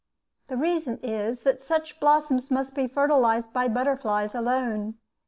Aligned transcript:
The 0.47 0.57
reason 0.57 0.97
is, 1.03 1.43
that 1.43 1.61
such 1.61 1.99
blossoms 1.99 2.49
must 2.49 2.73
be 2.73 2.87
fertilized 2.87 3.53
by 3.53 3.67
butterflies 3.67 4.33
alone. 4.33 4.95